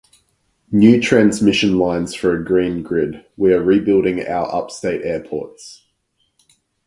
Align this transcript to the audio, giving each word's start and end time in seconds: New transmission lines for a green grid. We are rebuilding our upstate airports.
New 0.71 0.99
transmission 0.99 1.77
lines 1.77 2.15
for 2.15 2.35
a 2.35 2.43
green 2.43 2.81
grid. 2.81 3.23
We 3.37 3.53
are 3.53 3.61
rebuilding 3.61 4.25
our 4.25 4.51
upstate 4.51 5.03
airports. 5.03 5.83